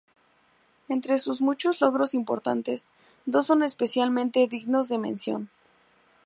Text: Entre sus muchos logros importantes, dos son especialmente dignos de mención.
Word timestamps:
Entre 0.89 1.19
sus 1.19 1.41
muchos 1.41 1.79
logros 1.79 2.15
importantes, 2.15 2.89
dos 3.27 3.45
son 3.45 3.61
especialmente 3.61 4.47
dignos 4.47 4.89
de 4.89 4.97
mención. 4.97 5.51